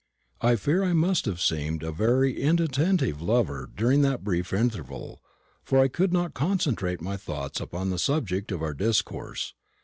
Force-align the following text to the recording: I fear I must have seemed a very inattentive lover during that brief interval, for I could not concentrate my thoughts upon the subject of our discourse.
I 0.41 0.55
fear 0.55 0.83
I 0.83 0.93
must 0.93 1.25
have 1.27 1.39
seemed 1.39 1.83
a 1.83 1.91
very 1.91 2.35
inattentive 2.41 3.21
lover 3.21 3.69
during 3.77 4.01
that 4.01 4.23
brief 4.23 4.51
interval, 4.51 5.21
for 5.61 5.79
I 5.79 5.89
could 5.89 6.11
not 6.11 6.33
concentrate 6.33 7.01
my 7.01 7.17
thoughts 7.17 7.61
upon 7.61 7.91
the 7.91 7.99
subject 7.99 8.51
of 8.51 8.63
our 8.63 8.73
discourse. 8.73 9.53